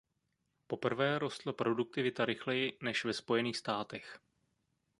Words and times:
Poprvé 0.67 1.19
rostla 1.19 1.53
produktivita 1.53 2.25
rychleji 2.25 2.77
než 2.81 3.05
ve 3.05 3.13
Spojených 3.13 3.57
státech. 3.57 4.19